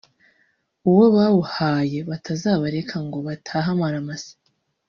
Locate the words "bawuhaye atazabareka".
1.15-2.95